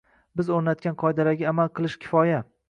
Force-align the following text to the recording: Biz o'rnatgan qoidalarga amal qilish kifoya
Biz 0.39 0.47
o'rnatgan 0.59 0.97
qoidalarga 1.03 1.47
amal 1.53 1.71
qilish 1.77 1.99
kifoya 2.07 2.43